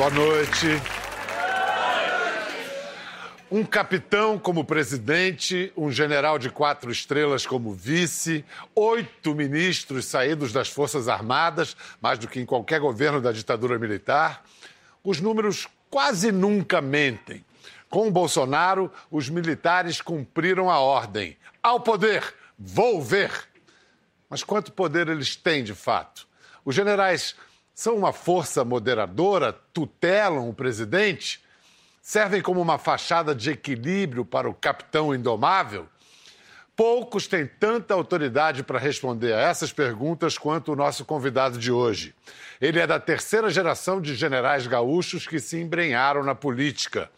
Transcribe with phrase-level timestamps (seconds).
[0.00, 0.66] Boa noite.
[3.50, 8.42] Um capitão como presidente, um general de quatro estrelas como vice,
[8.74, 14.42] oito ministros saídos das Forças Armadas, mais do que em qualquer governo da ditadura militar.
[15.04, 17.44] Os números quase nunca mentem.
[17.90, 21.36] Com o Bolsonaro, os militares cumpriram a ordem.
[21.62, 22.24] Ao poder,
[22.58, 23.30] vou ver.
[24.30, 26.26] Mas quanto poder eles têm de fato?
[26.64, 27.36] Os generais
[27.80, 31.42] são uma força moderadora, tutelam o presidente?
[32.02, 35.88] Servem como uma fachada de equilíbrio para o capitão indomável?
[36.76, 42.14] Poucos têm tanta autoridade para responder a essas perguntas quanto o nosso convidado de hoje.
[42.60, 47.10] Ele é da terceira geração de generais gaúchos que se embrenharam na política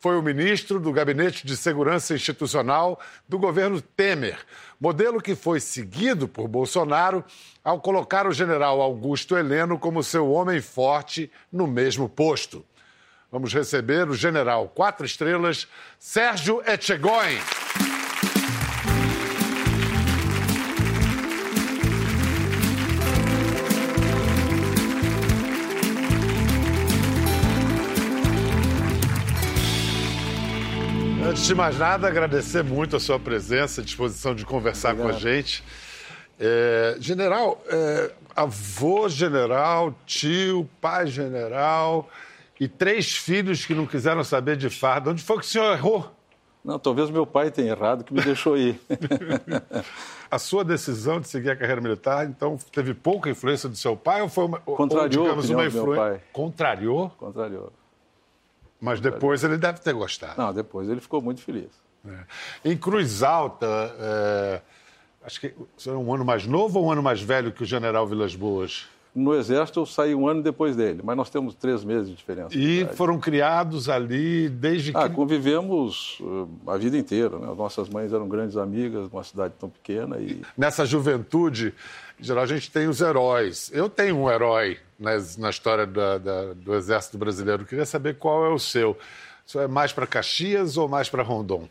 [0.00, 2.98] foi o ministro do Gabinete de Segurança Institucional
[3.28, 4.38] do governo Temer,
[4.80, 7.22] modelo que foi seguido por Bolsonaro
[7.62, 12.64] ao colocar o general Augusto Heleno como seu homem forte no mesmo posto.
[13.30, 17.38] Vamos receber o general quatro estrelas, Sérgio Etchegóin.
[31.50, 35.10] De mais nada, agradecer muito a sua presença, a disposição de conversar Obrigado.
[35.10, 35.64] com a gente.
[36.38, 42.08] É, general, é, avô general, tio, pai general
[42.60, 45.10] e três filhos que não quiseram saber de farda.
[45.10, 46.08] Onde foi que o senhor errou?
[46.64, 48.80] Não, talvez meu pai tenha errado, que me deixou ir.
[50.30, 54.22] a sua decisão de seguir a carreira militar, então, teve pouca influência do seu pai
[54.22, 56.22] ou foi uma, Contrariou ou, digamos, uma influência?
[56.32, 57.10] Contrariou?
[57.18, 57.72] Contrariou.
[58.80, 60.40] Mas depois ele deve ter gostado.
[60.40, 61.70] Não, depois ele ficou muito feliz.
[62.06, 62.70] É.
[62.70, 63.66] Em Cruz Alta,
[63.98, 64.62] é...
[65.22, 65.54] acho que
[65.86, 68.88] é um ano mais novo ou um ano mais velho que o general Vilas Boas?
[69.14, 72.56] No Exército eu saí um ano depois dele, mas nós temos três meses de diferença.
[72.56, 75.06] E foram criados ali desde ah, que.
[75.06, 77.36] Ah, convivemos uh, a vida inteira.
[77.36, 77.52] Né?
[77.56, 80.18] Nossas mães eram grandes amigas numa cidade tão pequena.
[80.18, 80.40] E...
[80.56, 81.74] Nessa juventude,
[82.20, 83.68] em geral, a gente tem os heróis.
[83.74, 87.62] Eu tenho um herói nas, na história da, da, do Exército Brasileiro.
[87.62, 88.96] Eu queria saber qual é o seu.
[89.44, 91.68] Isso é mais para Caxias ou mais para Rondon?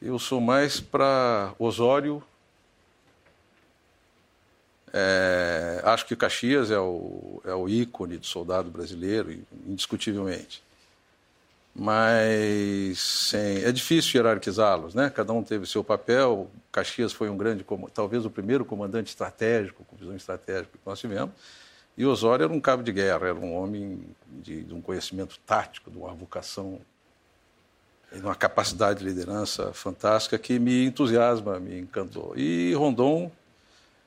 [0.00, 2.22] Eu sou mais para Osório.
[4.92, 9.32] É, acho que Caxias é o, é o ícone do soldado brasileiro,
[9.66, 10.62] indiscutivelmente
[11.74, 15.08] mas é difícil hierarquizá-los, né?
[15.08, 16.50] Cada um teve seu papel.
[16.70, 17.64] Caxias foi um grande,
[17.94, 21.32] talvez o primeiro comandante estratégico, com visão estratégica que nós tivemos.
[21.96, 25.90] E Osório era um cabo de guerra, era um homem de, de um conhecimento tático,
[25.90, 26.78] de uma vocação,
[28.10, 32.34] de uma capacidade de liderança fantástica que me entusiasma, me encantou.
[32.36, 33.30] E Rondon,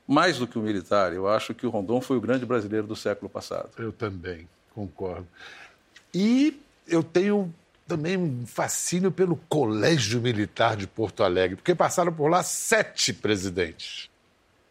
[0.08, 2.96] mais do que o militar, eu acho que o Rondon foi o grande brasileiro do
[2.96, 3.70] século passado.
[3.78, 5.28] Eu também concordo.
[6.14, 7.54] E eu tenho
[7.88, 14.10] também um fascínio pelo Colégio Militar de Porto Alegre, porque passaram por lá sete presidentes.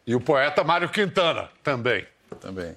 [0.06, 2.06] E o poeta Mário Quintana também.
[2.40, 2.74] Também.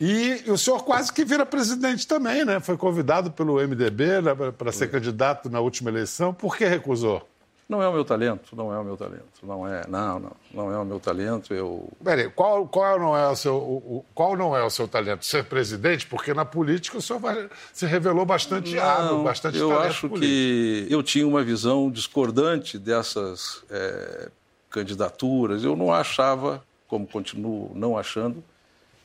[0.00, 2.58] E o senhor quase que vira presidente também, né?
[2.60, 6.34] Foi convidado pelo MDB né, para ser candidato na última eleição.
[6.34, 7.28] Por que recusou?
[7.66, 10.72] Não é o meu talento, não é o meu talento, não é, não, não, não
[10.72, 11.54] é o meu talento.
[11.54, 11.90] Eu.
[12.02, 15.24] Peraí, qual, qual não é o seu, o, qual não é o seu talento?
[15.24, 20.10] Ser presidente, porque na política o senhor vai, se revelou bastante hábil, bastante Eu acho
[20.10, 20.88] político.
[20.88, 24.28] que eu tinha uma visão discordante dessas é,
[24.68, 25.64] candidaturas.
[25.64, 28.44] Eu não achava, como continuo não achando,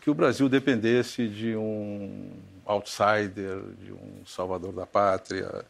[0.01, 2.29] que o Brasil dependesse de um
[2.65, 5.65] outsider, de um salvador da pátria.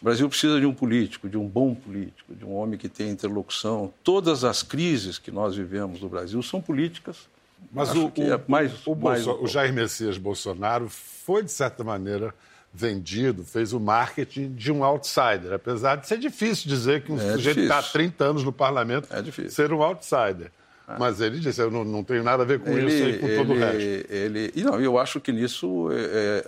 [0.00, 3.10] O Brasil precisa de um político, de um bom político, de um homem que tenha
[3.10, 3.92] interlocução.
[4.02, 7.28] Todas as crises que nós vivemos no Brasil são políticas.
[7.70, 9.26] Mas o, o, é mais, o, mais...
[9.26, 12.34] o Jair Messias Bolsonaro foi, de certa maneira,
[12.72, 17.32] vendido, fez o marketing de um outsider, apesar de ser difícil dizer que um é
[17.32, 20.50] sujeito que está há 30 anos no parlamento é ser um outsider.
[20.90, 20.96] Ah.
[20.98, 23.26] Mas ele disse, eu não, não tenho nada a ver com ele, isso e com
[23.26, 24.12] ele, todo o resto.
[24.12, 26.42] Ele, e não, eu acho que nisso é, é,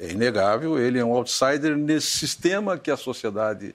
[0.00, 0.78] é, é, inegável.
[0.78, 3.74] Ele é um outsider nesse sistema que a sociedade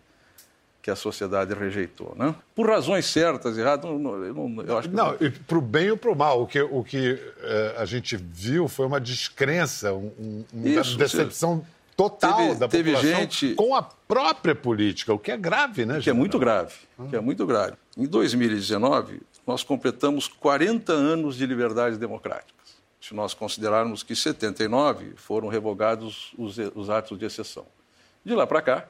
[0.82, 2.34] que a sociedade rejeitou, né?
[2.56, 5.18] Por razões certas, erradas, eu não, eu acho que não.
[5.20, 5.32] não.
[5.46, 8.70] Para o bem ou para o mal, o que o que é, a gente viu
[8.70, 11.66] foi uma descrença, um, uma Isso, decepção.
[11.98, 13.56] Total teve, da teve população gente...
[13.56, 16.00] com a própria política, o que é grave, né?
[16.00, 16.76] Que é muito grave,
[17.10, 17.74] que é muito grave.
[17.98, 22.56] Em 2019, nós completamos 40 anos de liberdades democráticas.
[23.02, 27.66] Se nós considerarmos que 79 foram revogados os, os atos de exceção.
[28.24, 28.88] De lá para cá,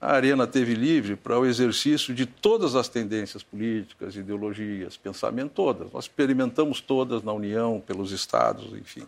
[0.00, 5.92] a arena teve livre para o exercício de todas as tendências políticas, ideologias, pensamento, todas.
[5.92, 9.06] Nós experimentamos todas na União, pelos estados, enfim.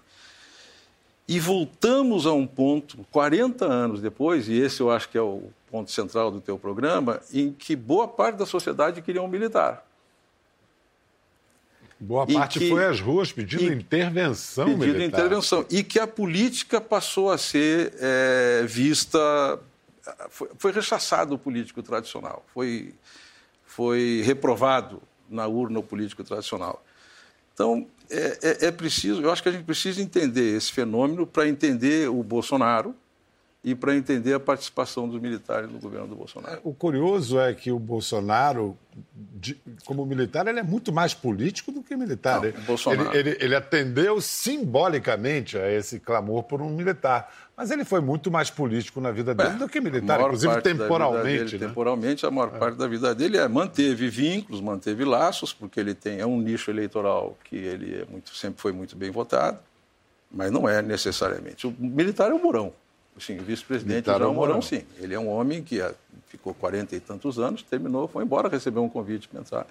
[1.28, 5.50] E voltamos a um ponto, 40 anos depois, e esse eu acho que é o
[5.70, 9.84] ponto central do teu programa, em que boa parte da sociedade queria um militar.
[12.00, 15.20] Boa parte que, foi às ruas pedindo e, intervenção pedindo militar.
[15.20, 15.66] intervenção.
[15.69, 19.60] E que a política passou a ser é, vista...
[20.30, 22.94] Foi, foi rechaçado o político tradicional, foi,
[23.66, 26.82] foi reprovado na urna o político tradicional.
[27.58, 31.49] Então, é, é, é, preciso, eu acho que a gente precisa entender esse fenômeno para
[31.49, 32.94] entender o Bolsonaro
[33.68, 36.58] e para entender a participação dos militares no governo do Bolsonaro.
[36.64, 38.74] O curioso é que o Bolsonaro,
[39.84, 42.40] como militar, ele é muito mais político do que militar.
[42.40, 43.14] Não, Bolsonaro...
[43.14, 47.30] ele, ele, ele atendeu simbolicamente a esse clamor por um militar.
[47.54, 51.44] Mas ele foi muito mais político na vida dele é, do que militar, inclusive temporalmente.
[51.44, 51.68] Dele, né?
[51.68, 52.58] Temporalmente, a maior é.
[52.58, 56.70] parte da vida dele é, manteve vínculos, manteve laços, porque ele tem é um nicho
[56.70, 59.58] eleitoral que ele é muito, sempre foi muito bem votado,
[60.30, 61.66] mas não é necessariamente.
[61.66, 62.72] O militar é o Mourão.
[63.20, 64.82] Sim, o vice-presidente João Mourão, sim.
[64.98, 65.82] Ele é um homem que
[66.28, 69.66] ficou quarenta e tantos anos, terminou, foi embora, recebeu um convite para entrar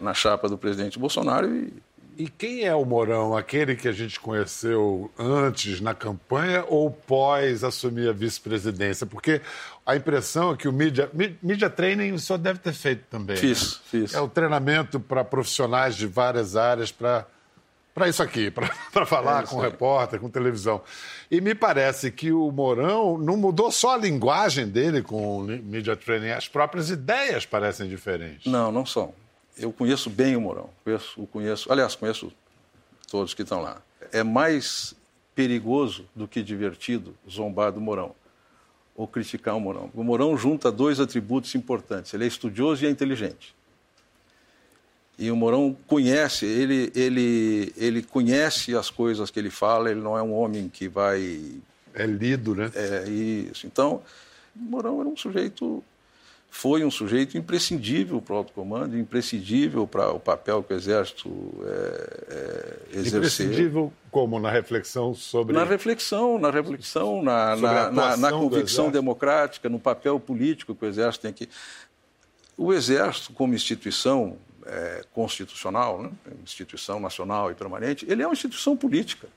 [0.00, 1.72] na chapa do presidente Bolsonaro e
[2.20, 3.34] e quem é o Mourão?
[3.34, 9.06] Aquele que a gente conheceu antes na campanha ou pós assumir a vice-presidência?
[9.06, 9.40] Porque
[9.86, 11.10] a impressão é que o media,
[11.42, 13.38] media training o senhor deve ter feito também.
[13.38, 13.78] Fiz, né?
[13.86, 14.12] fiz.
[14.12, 17.26] É o treinamento para profissionais de várias áreas para
[17.94, 18.68] para isso aqui, para
[19.06, 20.80] falar é com repórter, com televisão.
[21.30, 25.96] E me parece que o Mourão não mudou só a linguagem dele com o media
[25.96, 28.50] training, as próprias ideias parecem diferentes.
[28.50, 29.12] Não, não são
[29.60, 30.70] eu conheço bem o Mourão.
[30.82, 32.32] Conheço, conheço, aliás, conheço
[33.10, 33.82] todos que estão lá.
[34.10, 34.94] É mais
[35.34, 38.14] perigoso do que divertido zombar do Mourão
[38.96, 39.90] ou criticar o Mourão.
[39.94, 42.12] O Mourão junta dois atributos importantes.
[42.14, 43.54] Ele é estudioso e é inteligente.
[45.20, 50.16] E o Mourão conhece, ele, ele, ele conhece as coisas que ele fala, ele não
[50.16, 51.42] é um homem que vai...
[51.94, 52.72] É lido, né?
[52.74, 53.66] É isso.
[53.66, 54.00] Então,
[54.56, 55.84] o Mourão era um sujeito
[56.50, 61.30] foi um sujeito imprescindível para o alto comando, imprescindível para o papel que o Exército
[61.62, 61.68] é,
[62.28, 63.18] é, exerceu.
[63.18, 64.40] Imprescindível como?
[64.40, 65.54] Na reflexão sobre...
[65.54, 70.88] Na reflexão, na reflexão, na, na, na, na convicção democrática, no papel político que o
[70.88, 71.48] Exército tem que...
[72.56, 74.36] O Exército, como instituição
[74.66, 76.10] é, constitucional, né,
[76.42, 79.28] instituição nacional e permanente, ele é uma instituição política.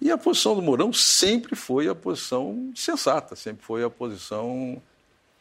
[0.00, 4.80] E a posição do Mourão sempre foi a posição sensata, sempre foi a posição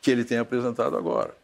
[0.02, 1.36] que ele tem apresentado agora.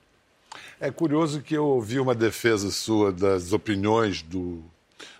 [0.80, 4.64] É curioso que eu ouvi uma defesa sua das opiniões do,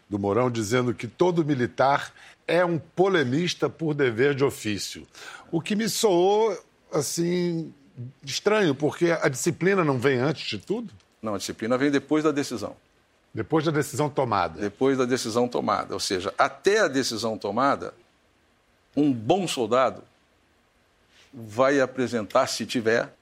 [0.10, 2.14] do Mourão dizendo que todo militar
[2.48, 5.08] é um polemista por dever de ofício.
[5.52, 6.58] O que me soou,
[6.92, 7.74] assim,
[8.24, 10.94] estranho, porque a disciplina não vem antes de tudo?
[11.22, 12.76] Não, a disciplina vem depois da decisão.
[13.34, 14.60] Depois da decisão tomada.
[14.60, 15.94] Depois da decisão tomada.
[15.94, 17.94] Ou seja, até a decisão tomada,
[18.96, 20.04] um bom soldado
[21.34, 23.14] vai apresentar, se tiver,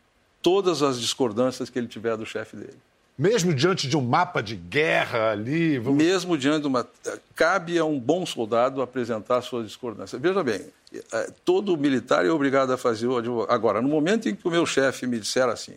[0.41, 2.77] todas as discordâncias que ele tiver do chefe dele.
[3.19, 5.77] Mesmo diante de um mapa de guerra ali?
[5.77, 6.01] Vamos...
[6.01, 6.87] Mesmo diante de uma.
[7.35, 10.21] Cabe a um bom soldado apresentar suas discordâncias.
[10.21, 10.65] Veja bem,
[11.11, 13.53] é, todo militar é obrigado a fazer o advogado.
[13.53, 15.73] Agora, no momento em que o meu chefe me disser assim: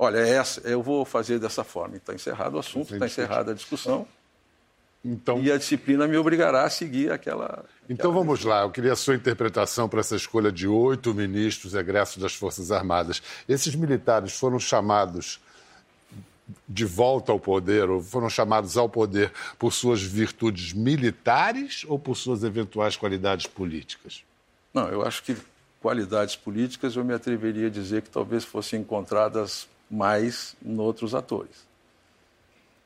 [0.00, 3.54] olha, é essa, eu vou fazer dessa forma, está encerrado o assunto, está encerrada a
[3.54, 4.08] discussão.
[5.04, 5.38] Então...
[5.42, 7.64] E a disciplina me obrigará a seguir aquela.
[7.84, 11.74] Então aquela vamos lá, eu queria a sua interpretação para essa escolha de oito ministros
[11.74, 13.22] egressos das Forças Armadas.
[13.46, 15.38] Esses militares foram chamados
[16.66, 22.16] de volta ao poder, ou foram chamados ao poder por suas virtudes militares ou por
[22.16, 24.24] suas eventuais qualidades políticas?
[24.72, 25.36] Não, eu acho que
[25.78, 31.70] qualidades políticas eu me atreveria a dizer que talvez fossem encontradas mais em outros atores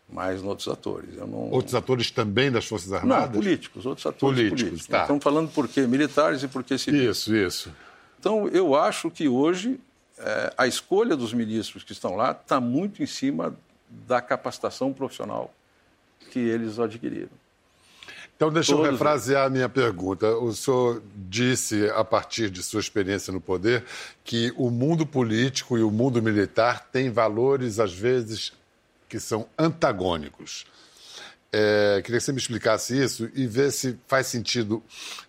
[0.09, 1.17] mais em outros atores.
[1.17, 1.51] Não...
[1.51, 3.31] Outros atores também das Forças Armadas?
[3.31, 4.63] Não, políticos, outros atores políticos.
[4.63, 4.87] políticos.
[4.87, 5.03] Tá.
[5.03, 5.87] Estamos falando por quê?
[5.87, 7.01] Militares e por quê civis.
[7.01, 7.73] Isso, isso.
[8.21, 9.81] Então, eu acho que hoje
[10.19, 13.57] é, a escolha dos ministros que estão lá está muito em cima
[14.07, 15.53] da capacitação profissional
[16.31, 17.44] que eles adquiriram.
[18.37, 20.37] Então, deixa Todos eu refrasear a minha pergunta.
[20.37, 23.85] O senhor disse, a partir de sua experiência no poder,
[24.25, 28.53] que o mundo político e o mundo militar têm valores, às vezes,
[29.09, 30.67] que são antagônicos.
[31.57, 34.83] É, queria que você me explicasse isso e ver se faz sentido.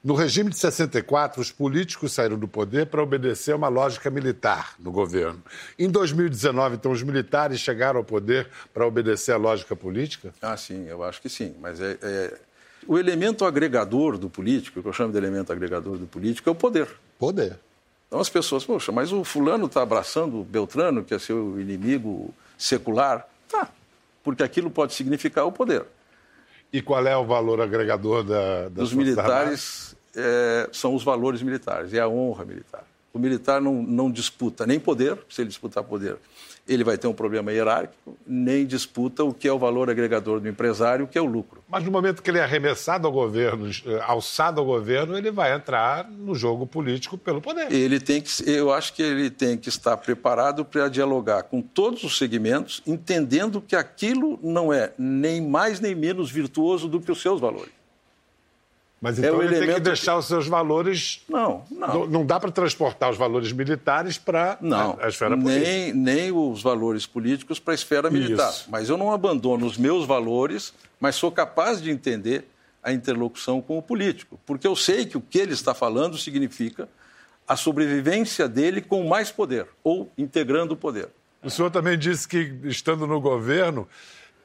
[0.04, 4.74] No regime de 64, os políticos saíram do poder para obedecer a uma lógica militar
[4.80, 5.44] no governo.
[5.78, 10.34] Em 2019, então, os militares chegaram ao poder para obedecer à lógica política?
[10.42, 11.54] Ah, sim, eu acho que sim.
[11.62, 12.40] Mas é, é...
[12.88, 16.56] o elemento agregador do político, que eu chamo de elemento agregador do político, é o
[16.56, 16.88] poder.
[17.18, 17.58] Poder.
[18.08, 22.34] Então as pessoas, poxa, mas o fulano está abraçando o Beltrano, que é seu inimigo
[22.58, 23.28] secular.
[23.50, 23.70] Tá,
[24.24, 25.86] porque aquilo pode significar o poder.
[26.72, 29.96] E qual é o valor agregador da, dos militares?
[30.16, 32.84] é, são os valores militares, é a honra militar.
[33.16, 36.18] O militar não, não disputa nem poder, se ele disputar poder,
[36.68, 40.50] ele vai ter um problema hierárquico, nem disputa o que é o valor agregador do
[40.50, 41.64] empresário, que é o lucro.
[41.70, 45.56] Mas no momento que ele é arremessado ao governo, eh, alçado ao governo, ele vai
[45.56, 47.72] entrar no jogo político pelo poder.
[47.72, 52.04] Ele tem que, eu acho que ele tem que estar preparado para dialogar com todos
[52.04, 57.22] os segmentos, entendendo que aquilo não é nem mais nem menos virtuoso do que os
[57.22, 57.72] seus valores.
[59.02, 60.20] Mas então é ele tem que deixar que...
[60.20, 61.22] os seus valores.
[61.30, 61.88] Não, não.
[61.88, 65.70] Não, não dá para transportar os valores militares para a, a, esfera política.
[65.70, 68.50] Nem, nem os valores políticos para a esfera militar.
[68.50, 68.68] Isso.
[68.70, 72.48] Mas eu não abandono os meus valores, mas sou capaz de entender
[72.82, 74.40] a interlocução com o político.
[74.46, 76.88] Porque eu sei que o que ele está falando significa
[77.48, 81.10] a sobrevivência dele com mais poder, ou integrando o poder.
[81.44, 83.88] O senhor também disse que, estando no governo,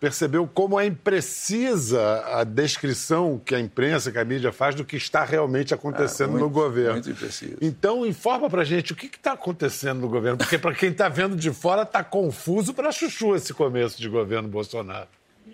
[0.01, 4.97] percebeu como é imprecisa a descrição que a imprensa, que a mídia faz do que
[4.97, 6.95] está realmente acontecendo é, muito, no governo.
[6.95, 7.59] Muito impreciso.
[7.61, 11.37] Então, informa para gente o que está acontecendo no governo, porque para quem está vendo
[11.37, 15.09] de fora está confuso para chuchu esse começo de governo Bolsonaro.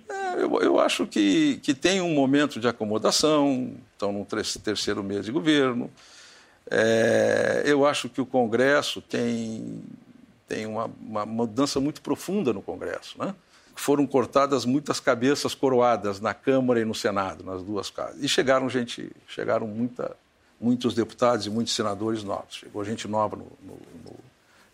[0.08, 5.24] É, eu, eu, acho que, que tem um momento de acomodação, estão no terceiro mês
[5.24, 5.90] de governo.
[6.70, 9.82] É, eu acho que o Congresso tem,
[10.46, 13.34] tem uma, uma mudança muito profunda no Congresso, né?
[13.76, 18.22] Foram cortadas muitas cabeças coroadas na Câmara e no Senado, nas duas casas.
[18.22, 20.16] E chegaram gente, chegaram muita,
[20.60, 22.56] muitos deputados e muitos senadores novos.
[22.56, 24.16] Chegou gente nova no, no, no,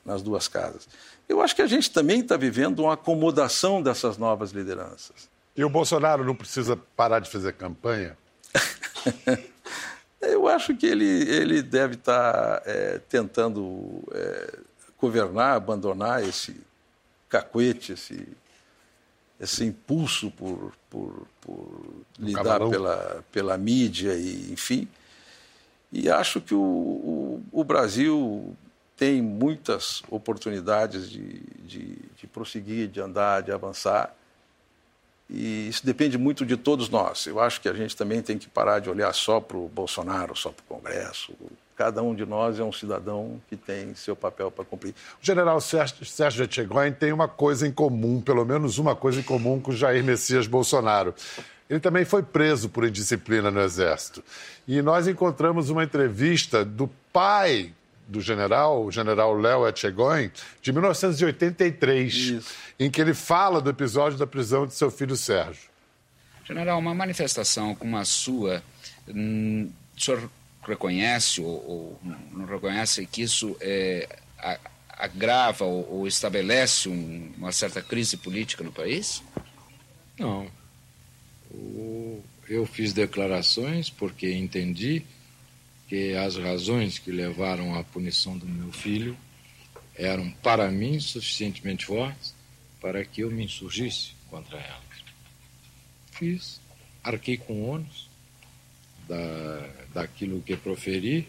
[0.05, 0.89] nas duas casas.
[1.29, 5.29] Eu acho que a gente também está vivendo uma acomodação dessas novas lideranças.
[5.57, 8.17] E o Bolsonaro não precisa parar de fazer campanha?
[10.23, 14.59] Eu acho que ele, ele deve estar tá, é, tentando é,
[14.97, 16.57] governar, abandonar esse
[17.29, 18.29] cacuete, esse
[19.43, 21.85] esse impulso por, por, por
[22.17, 24.87] lidar pela, pela mídia e enfim.
[25.93, 28.57] E acho que o, o, o Brasil
[28.97, 34.15] tem muitas oportunidades de, de, de, prosseguir, de andar, de avançar.
[35.29, 37.27] E isso depende muito de todos nós.
[37.27, 40.37] Eu acho que a gente também tem que parar de olhar só para o Bolsonaro,
[40.37, 41.35] só para o Congresso,
[41.83, 44.95] cada um de nós é um cidadão que tem seu papel para cumprir.
[45.21, 49.59] O general Sérgio Etchegoyen tem uma coisa em comum, pelo menos uma coisa em comum
[49.59, 51.13] com Jair Messias Bolsonaro.
[51.69, 54.23] Ele também foi preso por indisciplina no Exército.
[54.69, 57.75] E nós encontramos uma entrevista do pai
[58.07, 60.31] do general, o general Léo Etchegoyen,
[60.63, 62.55] de 1983, Isso.
[62.79, 65.69] em que ele fala do episódio da prisão de seu filho Sérgio.
[66.45, 68.63] General, uma manifestação como a sua,
[69.09, 70.31] hum, o senhor
[70.63, 72.01] reconhece ou, ou
[72.33, 74.09] não reconhece que isso é,
[74.89, 79.23] agrava ou, ou estabelece um, uma certa crise política no país?
[80.19, 80.51] Não.
[82.49, 85.05] Eu fiz declarações porque entendi
[85.89, 89.17] que as razões que levaram à punição do meu filho
[89.95, 92.35] eram, para mim, suficientemente fortes
[92.81, 95.05] para que eu me insurgisse contra elas.
[96.13, 96.61] Fiz,
[97.03, 98.09] arquei com ônus,
[99.09, 101.29] da, daquilo que proferi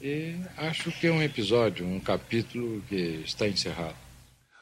[0.00, 3.96] e acho que é um episódio, um capítulo que está encerrado.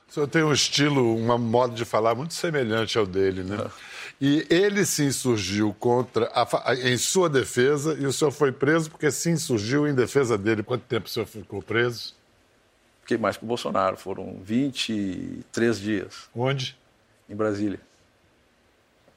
[0.08, 3.58] O senhor tem um estilo, um modo de falar muito semelhante ao dele, né?
[4.20, 9.10] E ele se insurgiu contra, a, em sua defesa, e o senhor foi preso porque
[9.10, 10.62] se insurgiu em defesa dele.
[10.62, 12.14] Quanto tempo o senhor ficou preso?
[13.00, 16.28] Fiquei mais que o Bolsonaro, foram 23 dias.
[16.34, 16.76] Onde?
[17.28, 17.80] Em Brasília.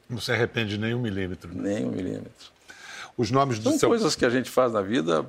[0.10, 1.54] Não se arrepende nem um milímetro.
[1.54, 1.76] Né?
[1.76, 2.57] Nem um milímetro.
[3.18, 3.90] Os nomes do São seu...
[3.90, 5.26] coisas que a gente faz na vida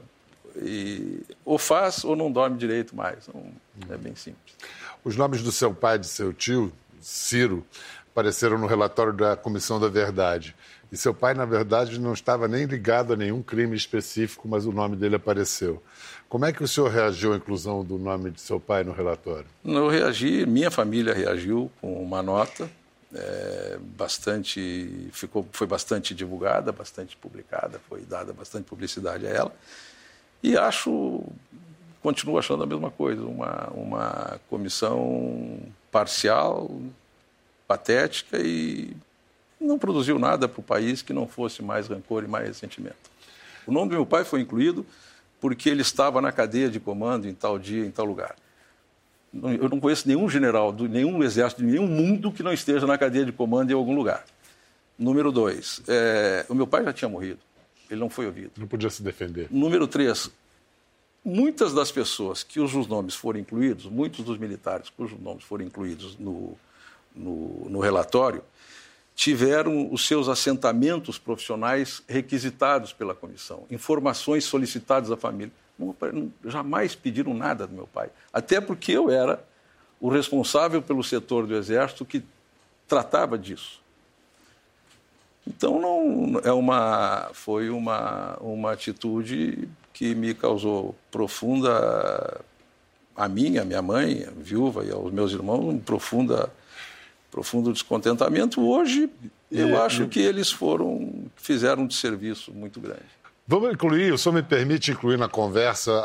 [0.56, 3.28] e ou faz ou não dorme direito mais.
[3.28, 3.50] Então,
[3.88, 4.54] é bem simples.
[5.02, 7.64] Os nomes do seu pai e de seu tio, Ciro,
[8.10, 10.54] apareceram no relatório da Comissão da Verdade.
[10.90, 14.72] E seu pai, na verdade, não estava nem ligado a nenhum crime específico, mas o
[14.72, 15.82] nome dele apareceu.
[16.28, 19.46] Como é que o senhor reagiu à inclusão do nome de seu pai no relatório?
[19.64, 22.70] Eu reagi, minha família reagiu com uma nota
[23.14, 29.54] é, bastante ficou foi bastante divulgada bastante publicada foi dada bastante publicidade a ela.
[30.42, 31.24] E acho
[32.02, 35.58] continuo achando a mesma coisa uma uma comissão
[35.90, 36.70] parcial
[37.66, 38.94] patética e
[39.60, 43.10] não produziu nada para o país que não fosse mais rancor e mais ressentimento.
[43.66, 44.84] O nome do meu pai foi incluído
[45.40, 48.36] porque ele estava na cadeia de comando em tal dia em tal lugar
[49.32, 52.96] eu não conheço nenhum general, de nenhum exército, de nenhum mundo que não esteja na
[52.96, 54.24] cadeia de comando em algum lugar.
[54.98, 57.38] Número dois, é, o meu pai já tinha morrido,
[57.90, 58.52] ele não foi ouvido.
[58.56, 59.46] Não podia se defender.
[59.50, 60.30] Número três,
[61.24, 66.56] muitas das pessoas cujos nomes foram incluídos, muitos dos militares cujos nomes foram incluídos no,
[67.14, 68.42] no, no relatório,
[69.14, 75.52] tiveram os seus assentamentos profissionais requisitados pela comissão, informações solicitadas à família.
[75.78, 75.94] Não,
[76.44, 79.42] jamais pediram nada do meu pai, até porque eu era
[80.00, 82.22] o responsável pelo setor do Exército que
[82.86, 83.80] tratava disso.
[85.46, 92.40] Então não é uma foi uma uma atitude que me causou profunda
[93.16, 96.52] a mim, a minha mãe, a viúva e aos meus irmãos, um profunda
[97.30, 98.60] profundo descontentamento.
[98.60, 99.10] Hoje
[99.50, 103.17] eu é, acho que eles foram fizeram um desserviço muito grande.
[103.50, 106.04] Vamos incluir, o senhor me permite incluir na conversa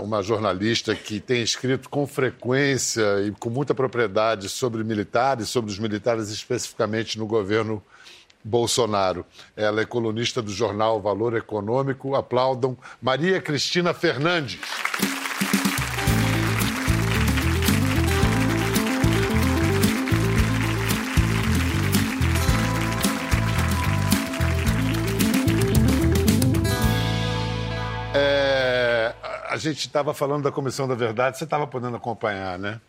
[0.00, 5.78] uma jornalista que tem escrito com frequência e com muita propriedade sobre militares, sobre os
[5.80, 7.82] militares especificamente no governo
[8.44, 9.26] Bolsonaro.
[9.56, 12.14] Ela é colunista do jornal Valor Econômico.
[12.14, 14.60] Aplaudam Maria Cristina Fernandes.
[29.54, 32.80] A gente estava falando da Comissão da Verdade, você estava podendo acompanhar, né?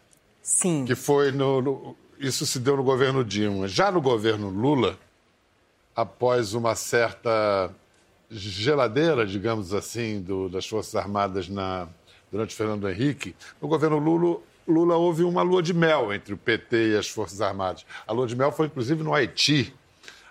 [0.41, 0.83] Sim.
[0.83, 3.67] Que foi no, no, Isso se deu no governo Dilma.
[3.67, 4.97] Já no governo Lula,
[5.95, 7.69] após uma certa
[8.31, 11.87] geladeira, digamos assim, do, das Forças Armadas na,
[12.31, 16.93] durante Fernando Henrique, no governo Lula, Lula houve uma lua de mel entre o PT
[16.93, 17.85] e as Forças Armadas.
[18.07, 19.71] A lua de mel foi, inclusive, no Haiti.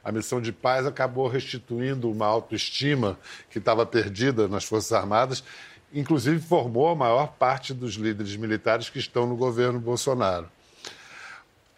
[0.02, 3.16] A missão de paz acabou restituindo uma autoestima
[3.48, 5.44] que estava perdida nas Forças Armadas
[5.94, 10.48] inclusive formou a maior parte dos líderes militares que estão no governo Bolsonaro.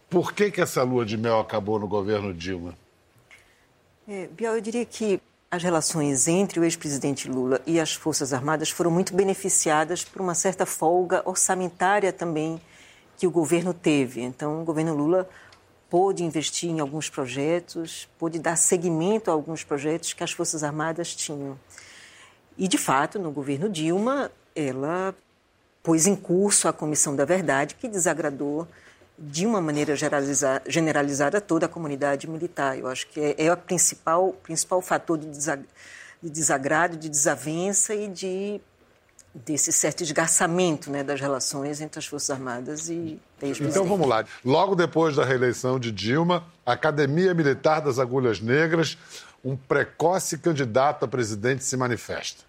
[0.09, 2.75] Por que, que essa lua de mel acabou no governo Dilma?
[4.09, 5.21] É, eu diria que
[5.51, 10.35] as relações entre o ex-presidente Lula e as Forças Armadas foram muito beneficiadas por uma
[10.35, 12.61] certa folga orçamentária também
[13.19, 14.23] que o governo teve.
[14.23, 15.29] Então, o governo Lula
[15.91, 21.15] pôde investir em alguns projetos, pôde dar seguimento a alguns projetos que as Forças Armadas
[21.15, 21.59] tinham.
[22.59, 25.15] E, de fato, no governo Dilma, ela
[25.83, 28.67] pôs em curso a Comissão da Verdade, que desagradou
[29.19, 29.95] de uma maneira
[30.67, 32.79] generalizada toda a comunidade militar.
[32.79, 35.29] Eu acho que é, é o principal, principal fator de,
[36.23, 38.61] desagrado, de desavença e de
[39.45, 44.25] desse certo esgarçamento né, das relações entre as Forças Armadas e Então vamos lá.
[44.43, 48.97] Logo depois da reeleição de Dilma, a Academia Militar das Agulhas Negras,
[49.47, 52.43] um precoce candidato a presidente se manifesta.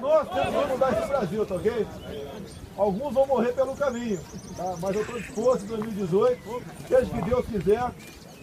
[0.00, 1.86] Nós que mudar esse Brasil, tá ok?
[2.76, 4.20] Alguns vão morrer pelo caminho,
[4.56, 4.74] tá?
[4.80, 7.90] mas eu estou disposto em 2018, desde que Deus quiser,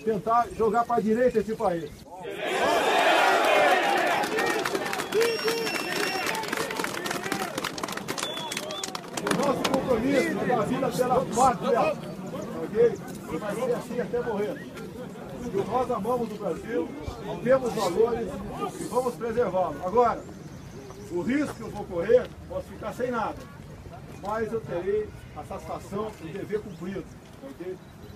[0.05, 1.91] tentar jogar para a direita esse país.
[9.29, 12.12] O nosso compromisso da vida pela pátria,
[12.73, 13.39] ok?
[13.39, 14.73] Vai ser assim até morrer
[15.51, 16.89] nós amamos o Brasil,
[17.43, 18.27] temos valores
[18.79, 19.75] e vamos preservá-lo.
[19.85, 20.23] Agora,
[21.11, 23.35] o risco que eu vou correr, posso ficar sem nada,
[24.25, 27.03] mas eu terei a satisfação do dever cumprido.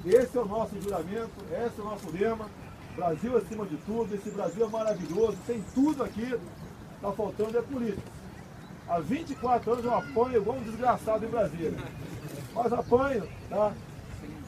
[0.05, 2.49] Esse é o nosso juramento, esse é o nosso lema.
[2.95, 6.33] Brasil acima de tudo, esse Brasil é maravilhoso, tem tudo aqui,
[6.95, 8.17] está faltando é política.
[8.87, 11.77] Há 24 anos eu apanho igual um desgraçado em Brasília.
[12.55, 13.73] Mas apanho, tá?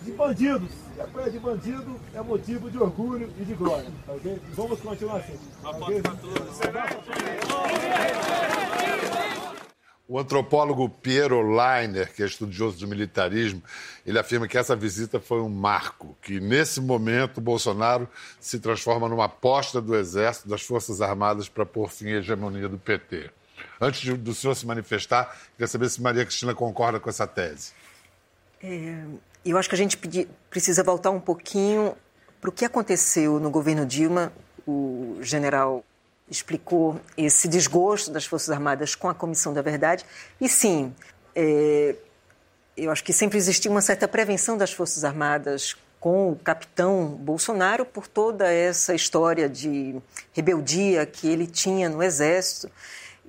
[0.04, 0.72] De bandidos.
[0.98, 3.90] E a praia de bandido é motivo de orgulho e de glória.
[4.06, 4.42] Tá okay?
[4.54, 5.40] Vamos continuar assim.
[5.62, 6.02] Tá okay?
[10.08, 13.62] O antropólogo Piero Leiner, que é estudioso do militarismo,
[14.04, 18.10] ele afirma que essa visita foi um marco, que nesse momento Bolsonaro
[18.40, 22.80] se transforma numa aposta do Exército, das Forças Armadas, para pôr fim à hegemonia do
[22.80, 23.30] PT.
[23.80, 27.74] Antes de, do senhor se manifestar, queria saber se Maria Cristina concorda com essa tese.
[28.64, 29.04] É,
[29.46, 29.98] eu acho que a gente
[30.50, 31.96] precisa voltar um pouquinho
[32.40, 34.32] para o que aconteceu no governo Dilma.
[34.68, 35.84] O general
[36.30, 40.06] explicou esse desgosto das Forças Armadas com a Comissão da Verdade.
[40.40, 40.94] E sim,
[41.36, 41.96] é,
[42.78, 47.86] eu acho que sempre existiu uma certa prevenção das Forças Armadas com o capitão Bolsonaro
[47.86, 49.96] por toda essa história de
[50.34, 52.72] rebeldia que ele tinha no Exército.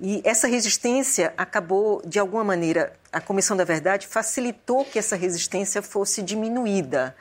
[0.03, 5.79] E essa resistência acabou, de alguma maneira, a Comissão da Verdade facilitou que essa resistência
[5.79, 7.15] fosse diminuída,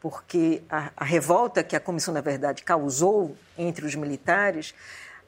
[0.00, 4.74] porque a, a revolta que a Comissão da Verdade causou entre os militares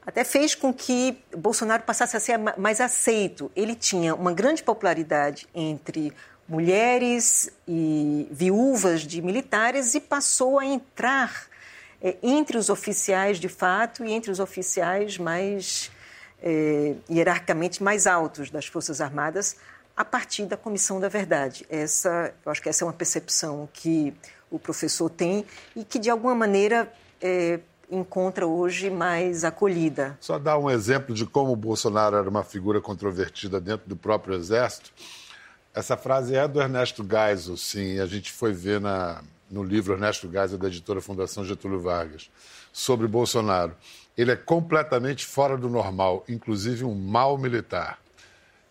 [0.05, 3.49] até fez com que Bolsonaro passasse a ser mais aceito.
[3.55, 6.11] Ele tinha uma grande popularidade entre
[6.45, 11.45] mulheres e viúvas de militares e passou a entrar
[12.01, 15.89] é, entre os oficiais de fato e entre os oficiais mais
[16.41, 19.55] eh, hierarquicamente mais altos das Forças Armadas
[19.95, 21.65] a partir da Comissão da Verdade.
[21.69, 24.13] Essa, eu acho que essa é uma percepção que
[24.49, 30.17] o professor tem e que, de alguma maneira, é, encontra hoje mais acolhida.
[30.19, 34.35] Só dar um exemplo de como o Bolsonaro era uma figura controvertida dentro do próprio
[34.35, 34.91] Exército.
[35.73, 40.29] Essa frase é do Ernesto Geisel, sim, a gente foi ver na, no livro Ernesto
[40.29, 42.29] Geisel, da editora Fundação Getúlio Vargas,
[42.73, 43.75] sobre Bolsonaro.
[44.17, 47.99] Ele é completamente fora do normal, inclusive um mau militar.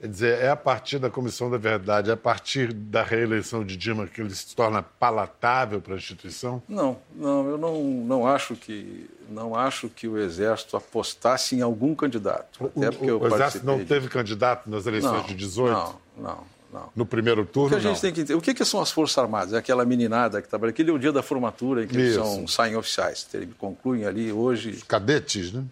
[0.00, 3.76] Quer dizer, é a partir da Comissão da Verdade, é a partir da reeleição de
[3.76, 6.62] Dilma que ele se torna palatável para a instituição?
[6.66, 11.94] Não, não, eu não, não acho que não acho que o Exército apostasse em algum
[11.94, 12.58] candidato.
[12.58, 15.70] Porque o, o Exército não teve candidato nas eleições não, de 18?
[15.70, 16.90] Não, não, não.
[16.94, 18.12] No primeiro turno, o que a gente não.
[18.12, 19.52] tem que o que, que, são as Forças Armadas?
[19.52, 20.70] É aquela meninada que trabalha.
[20.70, 23.26] Aquele é o dia da formatura em que eles são, saem oficiais.
[23.34, 24.82] Eles concluem ali hoje.
[24.86, 25.64] Cadetes, né?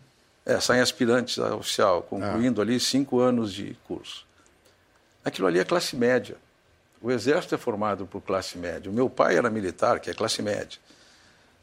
[0.45, 2.65] É, saem aspirantes a oficial, concluindo ah.
[2.65, 4.27] ali cinco anos de curso.
[5.25, 6.37] Aquilo ali é classe média.
[7.01, 8.91] O exército é formado por classe média.
[8.91, 10.79] O meu pai era militar, que é classe média.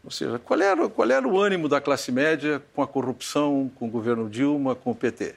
[0.04, 3.88] Ou seja, qual era, qual era o ânimo da classe média com a corrupção, com
[3.88, 5.36] o governo Dilma, com o PT?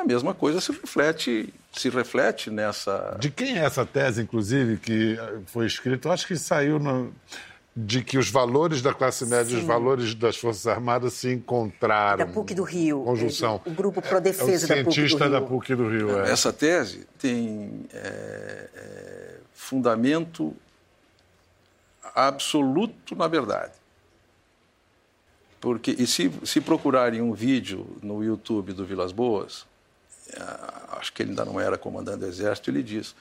[0.00, 3.18] É a mesma coisa se reflete, se reflete nessa.
[3.20, 6.08] De quem é essa tese, inclusive, que foi escrita?
[6.08, 7.12] Eu acho que saiu no
[7.76, 12.26] de que os valores da classe média e os valores das Forças Armadas se encontraram.
[12.26, 13.04] Da PUC do Rio.
[13.04, 13.60] Conjunção.
[13.64, 14.92] O grupo Pro Defesa é o da PUC do Rio.
[14.92, 16.20] cientista da PUC do Rio.
[16.20, 16.32] É.
[16.32, 20.54] Essa tese tem é, é, fundamento
[22.14, 23.72] absoluto na verdade.
[25.60, 29.69] Porque, e se, se procurarem um vídeo no YouTube do Vilas Boas, é,
[30.92, 33.14] acho que ele ainda não era comandante do Exército, ele diz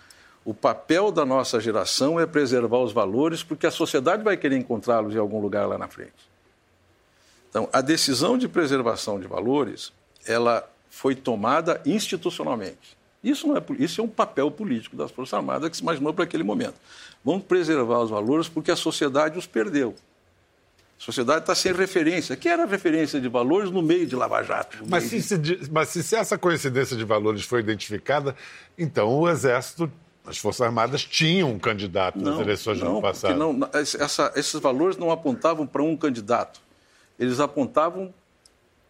[0.44, 5.14] o papel da nossa geração é preservar os valores, porque a sociedade vai querer encontrá-los
[5.14, 6.30] em algum lugar lá na frente.
[7.50, 9.92] Então, a decisão de preservação de valores,
[10.26, 12.98] ela foi tomada institucionalmente.
[13.24, 16.24] Isso, não é, isso é um papel político das Forças Armadas que se imaginou para
[16.24, 16.76] aquele momento.
[17.24, 19.94] Vamos preservar os valores porque a sociedade os perdeu.
[21.00, 22.36] A sociedade está sem referência.
[22.36, 24.80] Que era referência de valores no meio de Lava Jato?
[24.88, 25.40] Mas se, se,
[25.72, 28.36] mas se essa coincidência de valores foi identificada,
[28.78, 29.90] então o Exército
[30.28, 33.36] as Forças Armadas tinham um candidato nas eleições do ano passado.
[33.36, 36.62] Não, essa, esses valores não apontavam para um candidato.
[37.18, 38.14] Eles apontavam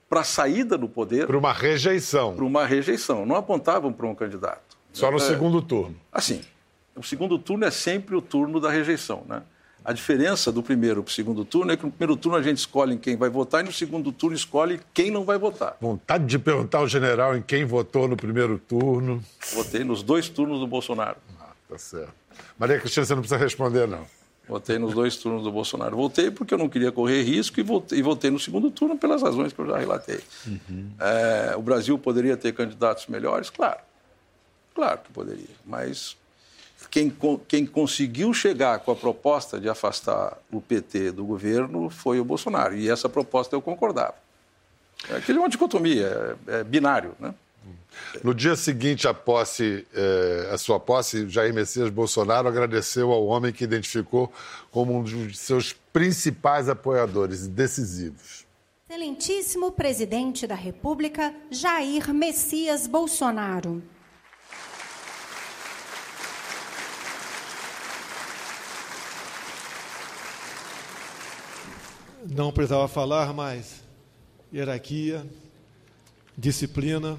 [0.10, 1.28] para a saída do poder.
[1.28, 2.36] Para uma rejeição.
[2.36, 3.26] Para uma rejeição.
[3.26, 4.78] Não apontavam para um candidato.
[4.92, 5.96] Só no é, segundo turno.
[6.12, 6.42] Assim,
[6.96, 9.44] o segundo turno é sempre o turno da rejeição, né?
[9.84, 12.58] A diferença do primeiro para o segundo turno é que no primeiro turno a gente
[12.58, 15.78] escolhe em quem vai votar e no segundo turno escolhe quem não vai votar.
[15.80, 19.24] Vontade de perguntar ao general em quem votou no primeiro turno.
[19.54, 21.18] Votei nos dois turnos do Bolsonaro.
[21.40, 22.14] Ah, tá certo.
[22.58, 24.06] Maria Cristina, você não precisa responder, não.
[24.48, 25.96] Votei nos dois turnos do Bolsonaro.
[25.96, 29.22] Voltei porque eu não queria correr risco e votei, e votei no segundo turno pelas
[29.22, 30.20] razões que eu já relatei.
[30.48, 30.92] Uhum.
[31.00, 33.52] É, o Brasil poderia ter candidatos melhores?
[33.52, 33.80] Claro.
[34.74, 35.56] Claro que poderia.
[35.64, 36.18] Mas
[36.90, 37.16] quem,
[37.48, 42.76] quem conseguiu chegar com a proposta de afastar o PT do governo foi o Bolsonaro.
[42.76, 44.16] E essa proposta eu concordava.
[45.10, 47.34] Aquilo é uma dicotomia, é, é binário, né?
[48.24, 53.52] No dia seguinte à posse, eh, a sua posse, Jair Messias Bolsonaro agradeceu ao homem
[53.52, 54.32] que identificou
[54.72, 58.46] como um dos seus principais apoiadores decisivos.
[58.90, 63.84] Excelentíssimo presidente da República, Jair Messias Bolsonaro.
[72.30, 73.82] Não precisava falar mais.
[74.54, 75.26] Hierarquia,
[76.38, 77.18] disciplina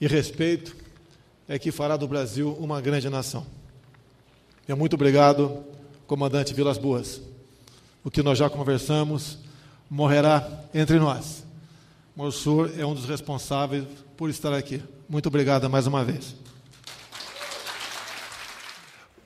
[0.00, 0.74] e respeito
[1.46, 3.46] é que fará do Brasil uma grande nação.
[4.66, 5.64] E muito obrigado,
[6.06, 7.20] comandante Vilas Boas.
[8.02, 9.38] O que nós já conversamos
[9.88, 11.44] morrerá entre nós.
[12.16, 13.84] O senhor é um dos responsáveis
[14.16, 14.82] por estar aqui.
[15.08, 16.34] Muito obrigado mais uma vez.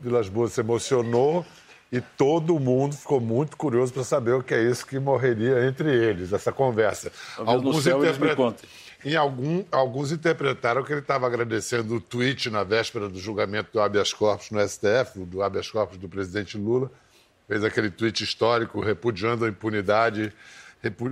[0.00, 1.46] Vilas Boas se emocionou
[1.92, 5.94] e todo mundo ficou muito curioso para saber o que é isso que morreria entre
[5.94, 7.12] eles, essa conversa.
[7.36, 8.56] Alguns, interpret...
[9.04, 13.80] em algum, alguns interpretaram que ele estava agradecendo o tweet na véspera do julgamento do
[13.80, 16.90] habeas corpus no STF, do habeas corpus do presidente Lula.
[17.46, 20.32] Fez aquele tweet histórico repudiando a impunidade.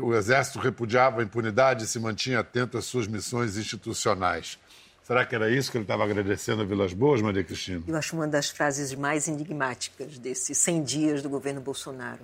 [0.02, 4.58] O Exército repudiava a impunidade e se mantinha atento às suas missões institucionais.
[5.02, 7.82] Será que era isso que ele estava agradecendo a Vilas Boas, Maria Cristina?
[7.86, 12.20] Eu acho uma das frases mais enigmáticas desses 100 dias do governo Bolsonaro.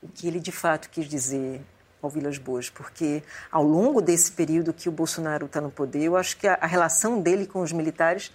[0.00, 1.60] O que ele de fato quis dizer
[2.00, 6.16] ao Vilas Boas, porque ao longo desse período que o Bolsonaro está no poder, eu
[6.16, 8.32] acho que a, a relação dele com os militares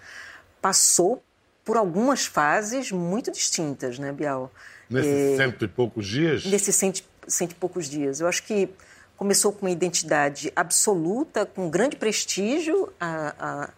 [0.62, 1.22] passou
[1.66, 4.52] por algumas fases muito distintas, né, Bial?
[4.90, 6.46] Nesses é, cento e poucos dias?
[6.46, 8.22] Nesses cento, cento e poucos dias.
[8.22, 8.70] Eu acho que
[9.18, 13.70] começou com uma identidade absoluta, com grande prestígio a, a,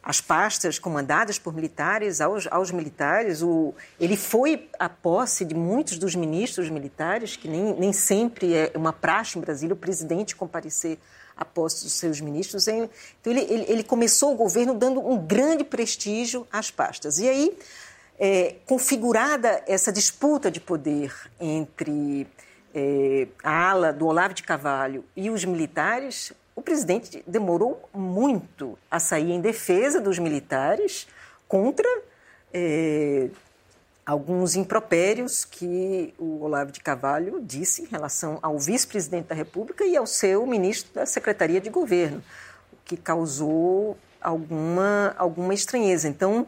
[0.00, 3.42] as pastas comandadas por militares aos, aos militares.
[3.42, 8.72] O, ele foi à posse de muitos dos ministros militares, que nem, nem sempre é
[8.76, 10.98] uma praxe no Brasil o presidente comparecer
[11.36, 12.68] à posse dos seus ministros.
[12.68, 12.88] Então,
[13.26, 17.18] ele, ele, ele começou o governo dando um grande prestígio às pastas.
[17.18, 17.58] E aí,
[18.18, 22.26] é, configurada essa disputa de poder entre
[22.78, 29.00] é, a ala do Olavo de Carvalho e os militares, o presidente demorou muito a
[29.00, 31.08] sair em defesa dos militares
[31.48, 31.88] contra
[32.52, 33.30] é,
[34.04, 39.96] alguns impropérios que o Olavo de Carvalho disse em relação ao vice-presidente da República e
[39.96, 42.22] ao seu ministro da Secretaria de Governo,
[42.70, 46.08] o que causou alguma, alguma estranheza.
[46.08, 46.46] Então,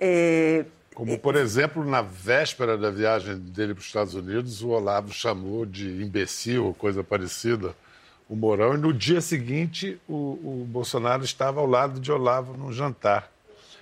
[0.00, 0.64] é,
[0.98, 5.64] como, por exemplo, na véspera da viagem dele para os Estados Unidos, o Olavo chamou
[5.64, 7.72] de imbecil coisa parecida
[8.28, 12.72] o Mourão, e no dia seguinte o, o Bolsonaro estava ao lado de Olavo num
[12.72, 13.30] jantar.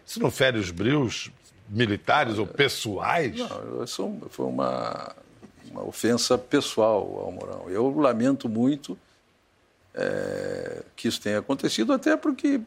[0.05, 1.31] Isso não fere os brios
[1.70, 3.35] militares ou pessoais?
[3.35, 5.16] Não, isso foi uma,
[5.70, 7.70] uma ofensa pessoal ao Mourão.
[7.70, 8.96] Eu lamento muito
[9.94, 12.61] é, que isso tenha acontecido, até porque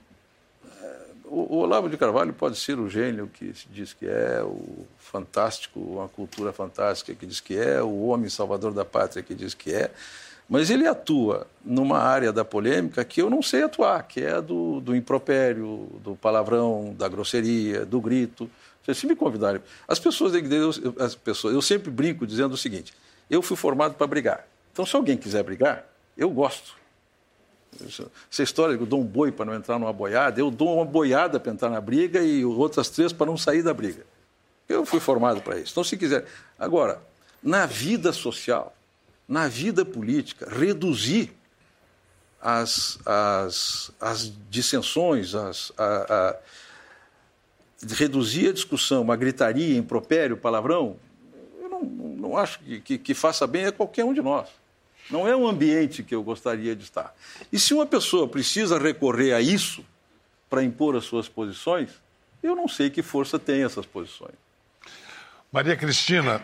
[1.30, 5.80] o, Olavo de Carvalho pode ser o gênio que se diz que é, o fantástico,
[5.80, 9.74] uma cultura fantástica que diz que é, o homem salvador da pátria que diz que
[9.74, 9.92] é,
[10.50, 14.80] mas ele atua numa área da polêmica que eu não sei atuar, que é do,
[14.80, 18.50] do impropério, do palavrão, da grosseria, do grito.
[18.92, 20.34] Se me convidarem, as pessoas,
[20.98, 22.92] as pessoas, eu sempre brinco dizendo o seguinte:
[23.30, 24.48] eu fui formado para brigar.
[24.74, 25.86] Então, se alguém quiser brigar,
[26.18, 26.79] eu gosto.
[28.32, 30.86] Essa história que eu dou um boi para não entrar numa boiada, eu dou uma
[30.86, 34.06] boiada para entrar na briga e outras três para não sair da briga.
[34.68, 35.72] Eu fui formado para isso.
[35.72, 36.26] Então, se quiser.
[36.58, 37.02] Agora,
[37.42, 38.76] na vida social,
[39.28, 41.32] na vida política, reduzir
[42.42, 46.36] as, as, as dissensões, as, a, a,
[47.94, 50.98] reduzir a discussão, uma gritaria, impropério, palavrão,
[51.62, 54.50] eu não, não acho que, que, que faça bem a qualquer um de nós.
[55.10, 57.16] Não é um ambiente que eu gostaria de estar.
[57.52, 59.84] E se uma pessoa precisa recorrer a isso
[60.50, 61.90] para impor as suas posições,
[62.44, 64.36] eu não sei que força tem essas posições.
[65.52, 66.44] Maria Cristina,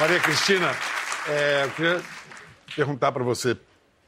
[0.00, 0.74] Maria Cristina,
[1.28, 2.02] é, eu queria
[2.74, 3.56] perguntar para você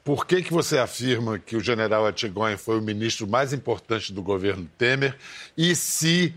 [0.03, 4.23] por que, que você afirma que o general Etchegóin foi o ministro mais importante do
[4.23, 5.17] governo Temer
[5.57, 6.35] e se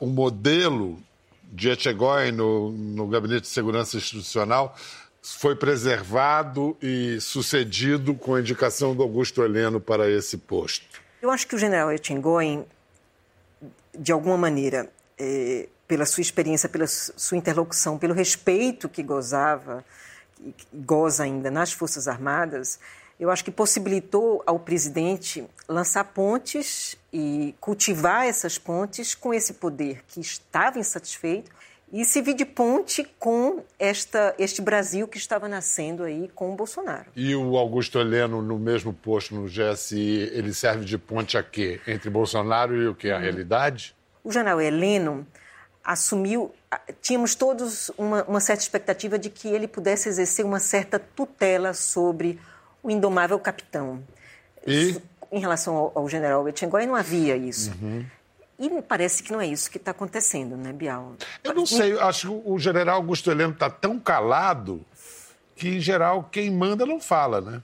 [0.00, 0.98] o modelo
[1.44, 4.76] de Etchegóin no, no Gabinete de Segurança Institucional
[5.22, 11.00] foi preservado e sucedido com a indicação do Augusto Heleno para esse posto?
[11.20, 12.64] Eu acho que o general Etchegóin,
[13.96, 19.84] de alguma maneira, é, pela sua experiência, pela sua interlocução, pelo respeito que gozava,
[20.34, 22.80] que goza ainda nas Forças Armadas,
[23.22, 30.02] eu acho que possibilitou ao presidente lançar pontes e cultivar essas pontes com esse poder
[30.08, 31.48] que estava insatisfeito
[31.92, 37.06] e servir de ponte com esta, este Brasil que estava nascendo aí com o Bolsonaro.
[37.14, 41.80] E o Augusto Heleno, no mesmo posto no GSI, ele serve de ponte a quê?
[41.86, 43.08] Entre Bolsonaro e o que?
[43.08, 43.20] A hum.
[43.20, 43.94] realidade?
[44.24, 45.24] O general Heleno
[45.84, 46.52] assumiu,
[47.00, 52.40] tínhamos todos uma, uma, certa expectativa de que ele pudesse exercer uma certa tutela sobre
[52.82, 54.02] o indomável capitão.
[54.66, 55.00] E?
[55.30, 57.72] Em relação ao, ao general Etchengói, não havia isso.
[57.80, 58.04] Uhum.
[58.58, 61.14] E parece que não é isso que está acontecendo, né, Bial?
[61.42, 64.84] Eu não sei, acho que o general Augusto Heleno está tão calado
[65.56, 67.62] que, em geral, quem manda não fala, né?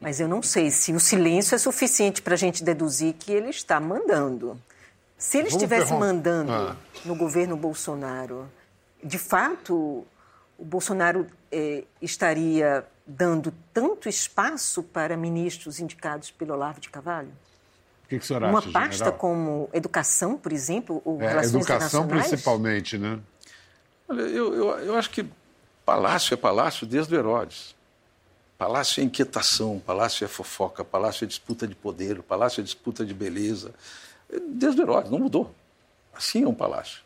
[0.00, 3.50] Mas eu não sei se o silêncio é suficiente para a gente deduzir que ele
[3.50, 4.60] está mandando.
[5.16, 6.76] Se ele Vamos estivesse mandando ah.
[7.04, 8.50] no governo Bolsonaro,
[9.04, 10.04] de fato,
[10.58, 17.32] o Bolsonaro eh, estaria dando tanto espaço para ministros indicados pelo Olavo de Carvalho?
[18.04, 19.18] O que, que o senhor acha, Uma pasta general?
[19.18, 23.18] como educação, por exemplo, ou é, relações Educação principalmente, né?
[24.08, 25.26] Olha, eu, eu, eu acho que
[25.84, 27.74] palácio é palácio desde o Herodes.
[28.58, 33.12] Palácio é inquietação, palácio é fofoca, palácio é disputa de poder, palácio é disputa de
[33.12, 33.72] beleza
[34.48, 35.54] desde o Herodes, não mudou.
[36.14, 37.02] Assim é um palácio.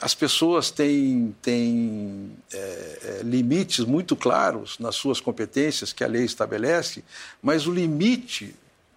[0.00, 6.24] As pessoas têm, têm é, é, limites muito claros nas suas competências que a lei
[6.24, 7.02] estabelece,
[7.42, 8.54] mas o limite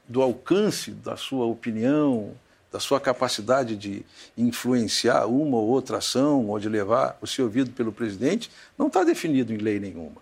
[0.08, 2.36] do alcance da sua opinião,
[2.72, 4.06] da sua capacidade de
[4.38, 9.04] influenciar uma ou outra ação ou de levar o ser ouvido pelo presidente não está
[9.04, 10.22] definido em lei nenhuma.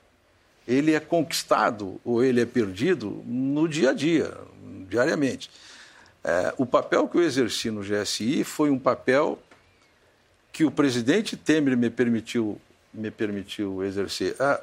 [0.65, 4.33] Ele é conquistado ou ele é perdido no dia a dia,
[4.87, 5.51] diariamente.
[6.23, 9.37] É, o papel que eu exerci no GSI foi um papel
[10.51, 12.59] que o presidente Temer me permitiu,
[12.93, 14.35] me permitiu exercer.
[14.39, 14.61] Ah,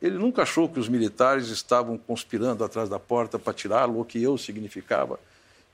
[0.00, 4.22] ele nunca achou que os militares estavam conspirando atrás da porta para tirá-lo, ou que
[4.22, 5.18] eu significava.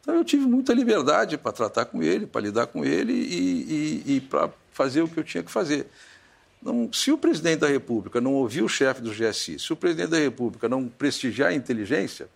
[0.00, 4.16] Então eu tive muita liberdade para tratar com ele, para lidar com ele e, e,
[4.16, 5.86] e para fazer o que eu tinha que fazer.
[6.62, 10.10] Não, se o presidente da República não ouvir o chefe do GSI, se o presidente
[10.10, 12.28] da República não prestigiar a inteligência,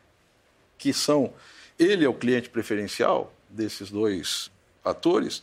[0.79, 1.33] que são.
[1.79, 4.51] Ele é o cliente preferencial desses dois
[4.85, 5.43] atores,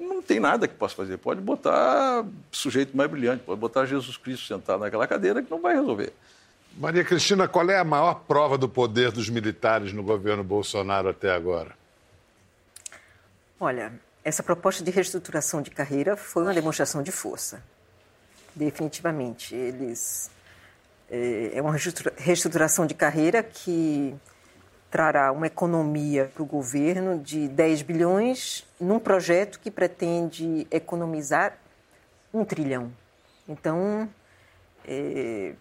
[0.00, 1.18] não tem nada que possa fazer.
[1.18, 5.74] Pode botar sujeito mais brilhante, pode botar Jesus Cristo sentado naquela cadeira que não vai
[5.74, 6.12] resolver.
[6.76, 11.30] Maria Cristina, qual é a maior prova do poder dos militares no governo Bolsonaro até
[11.30, 11.74] agora?
[13.58, 13.92] Olha,
[14.24, 17.62] essa proposta de reestruturação de carreira foi uma demonstração de força.
[18.54, 19.54] Definitivamente.
[19.54, 20.30] Eles.
[21.10, 21.74] É, é uma
[22.16, 24.14] reestruturação de carreira que
[24.90, 31.56] trará uma economia para o governo de 10 bilhões num projeto que pretende economizar
[32.34, 32.92] um trilhão.
[33.48, 34.08] Então,
[34.86, 35.54] é,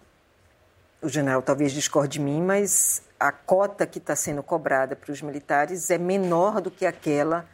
[1.02, 5.22] o general talvez discorde de mim, mas a cota que está sendo cobrada para os
[5.22, 7.46] militares é menor do que aquela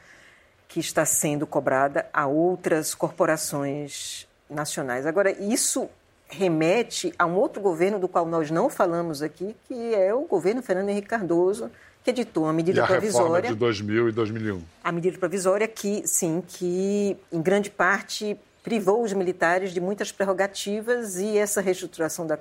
[0.68, 5.06] que está sendo cobrada a outras corporações nacionais.
[5.06, 5.90] Agora, isso
[6.36, 10.62] remete a um outro governo do qual nós não falamos aqui, que é o governo
[10.62, 11.72] Fernando Henrique Cardoso,
[12.04, 13.50] que editou a medida e a provisória.
[13.50, 14.62] De 2000 e 2001.
[14.84, 21.18] A medida provisória que, sim, que em grande parte privou os militares de muitas prerrogativas
[21.18, 22.38] e essa reestruturação da,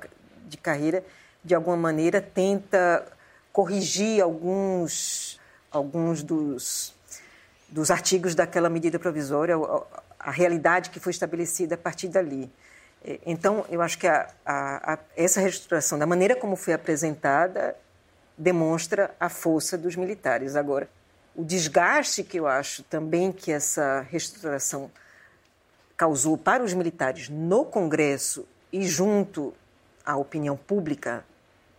[0.46, 1.04] de carreira,
[1.42, 3.06] de alguma maneira, tenta
[3.52, 5.38] corrigir alguns,
[5.70, 6.94] alguns dos,
[7.68, 9.82] dos artigos daquela medida provisória, a,
[10.18, 12.50] a realidade que foi estabelecida a partir dali.
[13.26, 17.76] Então, eu acho que a, a, a, essa reestruturação, da maneira como foi apresentada,
[18.36, 20.56] demonstra a força dos militares.
[20.56, 20.88] Agora,
[21.36, 24.90] o desgaste que eu acho também que essa reestruturação
[25.96, 29.52] causou para os militares no Congresso e junto
[30.04, 31.24] à opinião pública,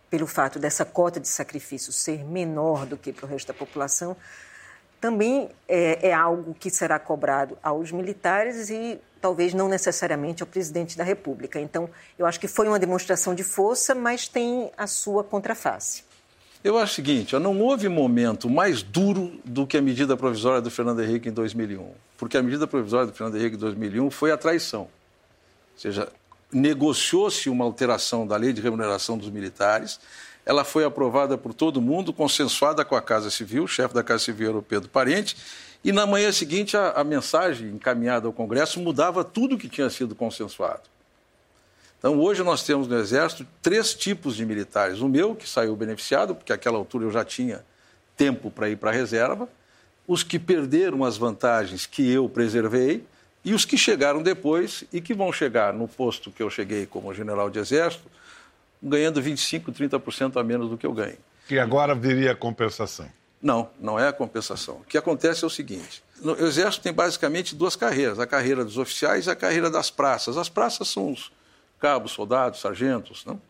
[0.08, 4.16] pelo fato dessa cota de sacrifício ser menor do que para o resto da população,
[5.00, 10.96] também é, é algo que será cobrado aos militares e talvez não necessariamente ao presidente
[10.96, 11.60] da República.
[11.60, 16.04] Então, eu acho que foi uma demonstração de força, mas tem a sua contraface.
[16.62, 20.70] Eu acho o seguinte, não houve momento mais duro do que a medida provisória do
[20.70, 21.90] Fernando Henrique em 2001.
[22.16, 24.82] Porque a medida provisória do Fernando Henrique em 2001 foi a traição.
[24.82, 24.88] Ou
[25.80, 26.08] seja,
[26.50, 30.00] negociou-se uma alteração da lei de remuneração dos militares,
[30.46, 34.50] ela foi aprovada por todo mundo, consensuada com a Casa Civil, chefe da Casa Civil
[34.50, 35.36] era o Pedro Parente,
[35.82, 40.14] e na manhã seguinte a, a mensagem encaminhada ao Congresso mudava tudo que tinha sido
[40.14, 40.82] consensuado.
[41.98, 45.00] Então, hoje nós temos no Exército três tipos de militares.
[45.00, 47.64] O meu, que saiu beneficiado, porque àquela altura eu já tinha
[48.16, 49.48] tempo para ir para a reserva,
[50.06, 53.04] os que perderam as vantagens que eu preservei,
[53.44, 57.12] e os que chegaram depois e que vão chegar no posto que eu cheguei como
[57.14, 58.08] general de Exército,
[58.82, 61.18] ganhando 25%, 30% a menos do que eu ganho.
[61.50, 63.08] E agora viria a compensação?
[63.40, 64.76] Não, não é a compensação.
[64.76, 68.78] O que acontece é o seguinte: no Exército tem basicamente duas carreiras, a carreira dos
[68.78, 70.36] oficiais e a carreira das praças.
[70.36, 71.30] As praças são os
[71.78, 73.24] cabos, soldados, sargentos.
[73.24, 73.40] Não?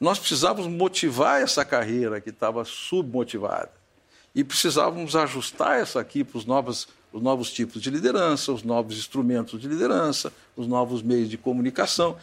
[0.00, 3.70] Nós precisávamos motivar essa carreira que estava submotivada.
[4.34, 8.96] E precisávamos ajustar essa aqui para os novos, os novos tipos de liderança, os novos
[8.98, 12.16] instrumentos de liderança, os novos meios de comunicação.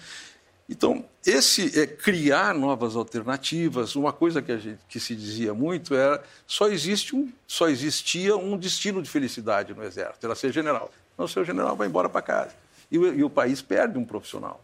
[0.72, 3.94] Então, esse é criar novas alternativas.
[3.94, 8.58] Uma coisa que, gente, que se dizia muito era só existe um, só existia um
[8.58, 10.90] destino de felicidade no exército, era ser general.
[11.18, 12.56] Não, seu general vai embora para casa
[12.90, 14.64] e o, e o país perde um profissional.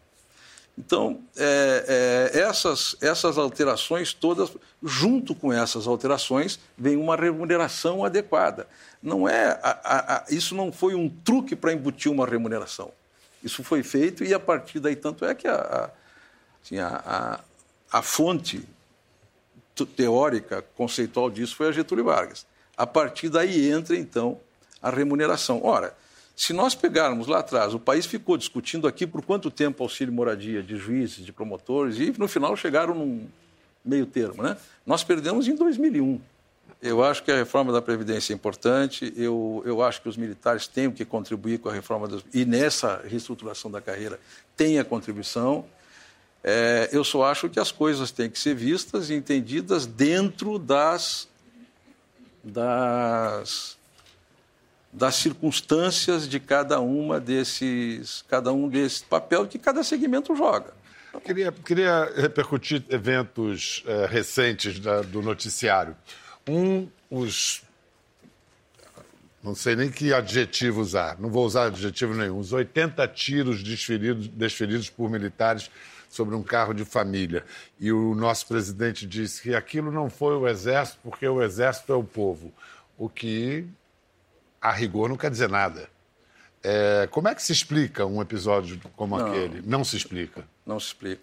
[0.78, 4.50] Então, é, é, essas, essas alterações todas,
[4.82, 8.66] junto com essas alterações, vem uma remuneração adequada.
[9.02, 12.92] Não é, a, a, a, isso não foi um truque para embutir uma remuneração.
[13.42, 15.90] Isso foi feito e a partir daí, tanto é que a,
[16.62, 17.40] assim, a,
[17.92, 18.66] a, a fonte
[19.86, 22.46] teórica, conceitual disso foi a Getúlio Vargas.
[22.76, 24.40] A partir daí entra, então,
[24.82, 25.60] a remuneração.
[25.64, 25.96] Ora,
[26.36, 30.62] se nós pegarmos lá atrás, o país ficou discutindo aqui por quanto tempo auxílio moradia
[30.62, 33.26] de juízes, de promotores, e no final chegaram num
[33.84, 34.42] meio termo.
[34.42, 34.56] Né?
[34.86, 36.20] Nós perdemos em 2001.
[36.80, 40.68] Eu acho que a reforma da Previdência é importante, eu, eu acho que os militares
[40.68, 44.20] têm que contribuir com a reforma e nessa reestruturação da carreira
[44.56, 45.64] tem a contribuição.
[46.42, 51.28] É, eu só acho que as coisas têm que ser vistas e entendidas dentro das,
[52.44, 53.76] das,
[54.92, 60.72] das circunstâncias de cada uma desses, cada um desses papel que cada segmento joga.
[61.24, 65.96] Queria, queria repercutir eventos é, recentes da, do noticiário.
[66.48, 67.62] Um, os
[69.42, 74.26] não sei nem que adjetivo usar, não vou usar adjetivo nenhum, os 80 tiros desferidos,
[74.28, 75.70] desferidos por militares
[76.08, 77.44] sobre um carro de família.
[77.78, 81.96] E o nosso presidente disse que aquilo não foi o exército, porque o exército é
[81.96, 82.52] o povo.
[82.96, 83.66] O que,
[84.60, 85.88] a rigor, não quer dizer nada.
[86.62, 89.62] É, como é que se explica um episódio como não, aquele?
[89.64, 90.44] Não se explica.
[90.66, 91.22] Não se explica.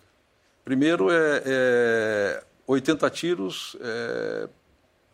[0.64, 4.50] Primeiro, é, é 80 tiros é,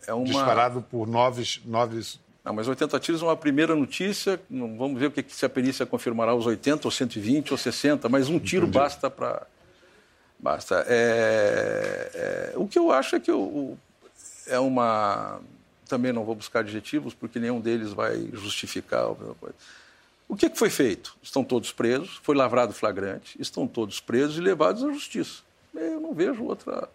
[0.07, 0.25] é uma...
[0.25, 2.01] Disparado por nove, nove
[2.43, 4.41] não, mas 80 tiros é uma primeira notícia.
[4.49, 8.29] Vamos ver o que se a perícia confirmará os 80, ou 120, ou 60, mas
[8.29, 8.79] um tiro Entendi.
[8.79, 9.45] basta para.
[10.39, 10.83] Basta.
[10.87, 13.77] É, é, o que eu acho é que eu,
[14.47, 15.39] é uma.
[15.87, 19.05] Também não vou buscar adjetivos, porque nenhum deles vai justificar
[19.39, 19.55] coisa.
[20.27, 21.15] O que, que foi feito?
[21.21, 25.43] Estão todos presos, foi lavrado flagrante, estão todos presos e levados à justiça.
[25.75, 26.89] Eu não vejo outra.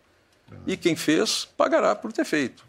[0.67, 2.66] E quem fez pagará por ter feito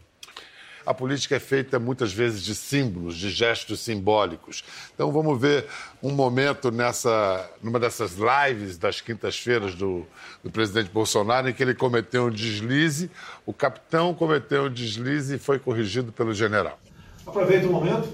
[0.88, 4.63] a política é feita muitas vezes de símbolos, de gestos simbólicos.
[4.95, 5.65] Então vamos ver
[6.01, 10.05] um momento nessa, numa dessas lives das quintas-feiras do,
[10.41, 13.11] do presidente Bolsonaro, em que ele cometeu um deslize,
[13.45, 16.79] o capitão cometeu um deslize e foi corrigido pelo general.
[17.25, 18.07] Aproveita o momento.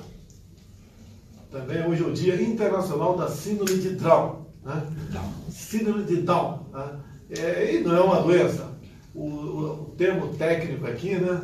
[1.52, 4.48] Também hoje é o Dia Internacional da Síndrome de Down.
[4.66, 4.84] Né?
[5.52, 6.66] Síndrome de Down.
[6.74, 7.00] Né?
[7.38, 8.74] É, e não é uma doença.
[9.14, 11.40] O, o, o termo técnico aqui, né?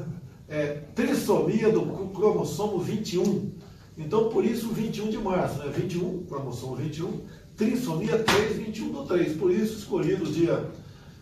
[0.49, 3.51] É, trissomia do cromossomo 21.
[3.97, 5.71] Então, por isso, 21 de março, né?
[5.75, 7.25] 21, cromossomo 21,
[7.55, 9.37] trissomia 3, 21 do 3.
[9.37, 10.65] Por isso, escolhido o dia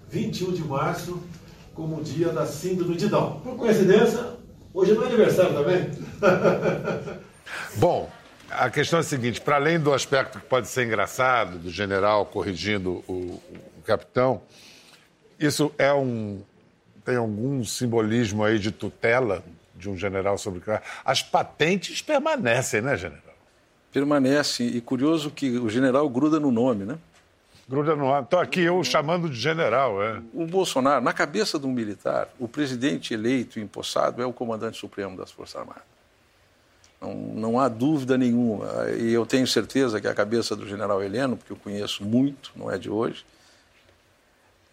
[0.09, 1.21] 21 de março
[1.73, 3.39] como o dia da síndrome de Down.
[3.41, 4.37] Por coincidência,
[4.73, 5.91] hoje é meu aniversário também.
[7.77, 8.09] Bom,
[8.49, 12.25] a questão é a seguinte: para além do aspecto que pode ser engraçado, do general
[12.25, 13.41] corrigindo o,
[13.77, 14.41] o capitão,
[15.39, 16.41] isso é um,
[17.07, 19.41] tem algum simbolismo aí de tutela
[19.73, 20.61] de um general sobre
[21.05, 23.33] as patentes permanecem, né, general?
[23.93, 26.97] Permanece e curioso que o general gruda no nome, né?
[27.65, 28.23] Gruda no nome.
[28.23, 30.21] Estou aqui eu chamando de general, é.
[30.33, 34.77] O Bolsonaro, na cabeça de um militar, o presidente eleito e empossado é o comandante
[34.77, 35.83] supremo das Forças Armadas.
[36.99, 38.67] Não, não há dúvida nenhuma.
[38.99, 42.69] E eu tenho certeza que a cabeça do general Heleno, porque eu conheço muito, não
[42.69, 43.25] é de hoje,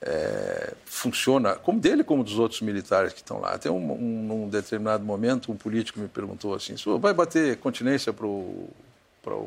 [0.07, 3.55] é, funciona, como dele como dos outros militares que estão lá.
[3.55, 8.27] Até um, um, num determinado momento, um político me perguntou assim: vai bater continência para
[8.27, 8.69] o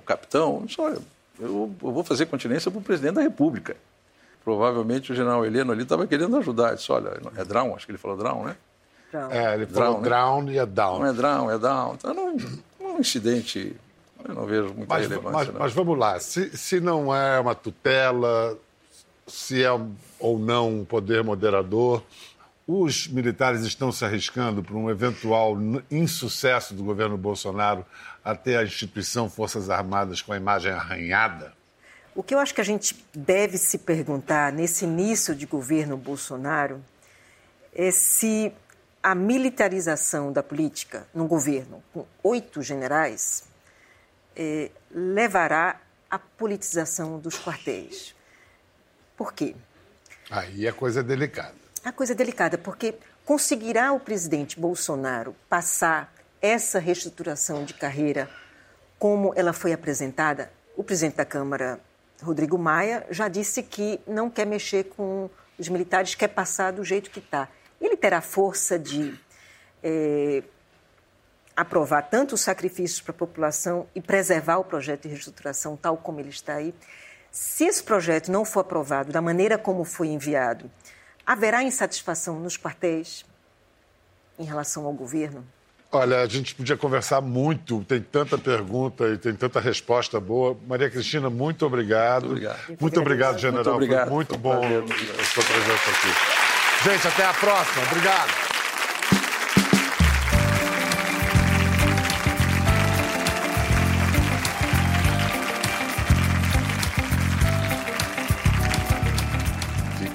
[0.04, 0.60] capitão?
[0.62, 0.98] Eu disse, olha,
[1.40, 3.78] eu, eu vou fazer continência para o presidente da República.
[4.44, 6.72] Provavelmente o general Heleno ali estava querendo ajudar.
[6.72, 8.56] Eu disse, olha, é Drown, acho que ele falou Drown, né?
[9.30, 10.54] É, ele falou Drown né?
[10.54, 11.00] e é Down.
[11.00, 11.94] Não é Drown, é Down.
[11.94, 12.36] Então, não,
[12.80, 13.76] não é um incidente,
[14.28, 15.52] eu não vejo muita mas, relevância.
[15.52, 18.58] Mas, mas, vamos lá, se, se não é uma tutela,
[19.28, 19.70] se é
[20.20, 22.04] ou não um poder moderador.
[22.66, 25.56] Os militares estão se arriscando para um eventual
[25.92, 27.86] insucesso do governo Bolsonaro
[28.24, 31.54] até a instituição Forças Armadas com a imagem arranhada?
[32.14, 36.84] O que eu acho que a gente deve se perguntar nesse início de governo Bolsonaro
[37.74, 38.52] é se
[39.04, 43.44] a militarização da política no governo, com oito generais,
[44.36, 48.17] eh, levará à politização dos quartéis.
[49.18, 49.56] Por quê?
[50.30, 51.56] Aí a coisa é delicada.
[51.84, 52.96] A coisa é delicada, porque
[53.26, 58.30] conseguirá o presidente Bolsonaro passar essa reestruturação de carreira
[59.00, 60.52] como ela foi apresentada?
[60.76, 61.80] O presidente da Câmara,
[62.22, 67.10] Rodrigo Maia, já disse que não quer mexer com os militares, quer passar do jeito
[67.10, 67.48] que está.
[67.82, 69.20] Ele terá força de
[69.84, 70.44] é,
[71.56, 76.20] aprovar tanto os sacrifícios para a população e preservar o projeto de reestruturação tal como
[76.20, 76.74] ele está aí.
[77.32, 80.70] Se esse projeto não for aprovado da maneira como foi enviado,
[81.26, 83.26] haverá insatisfação nos quartéis
[84.40, 85.46] em relação ao governo?
[85.92, 90.58] Olha, a gente podia conversar muito, tem tanta pergunta e tem tanta resposta boa.
[90.68, 92.28] Maria Cristina, muito obrigado.
[92.28, 93.64] Muito obrigado, muito obrigado general.
[93.64, 94.08] Muito obrigado.
[94.08, 96.90] Foi muito bom a sua presença aqui.
[96.90, 97.84] Gente, até a próxima.
[97.90, 98.57] Obrigado.